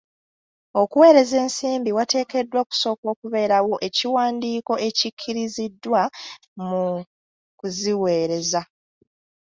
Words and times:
Okuweereza 0.81 1.35
ensimbi 1.45 1.95
wateekeddwa 1.97 2.59
okusooka 2.63 3.05
okubeerawo 3.13 3.73
ekiwandiko 3.87 4.73
ekikkiriziddwa 4.87 6.01
mu 6.59 6.71
kuziweereza. 7.59 8.61